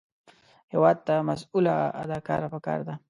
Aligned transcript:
هېواد 0.73 0.97
ته 1.07 1.13
مسؤله 1.29 1.75
اداره 2.01 2.47
پکار 2.53 2.79
ده 2.87 2.93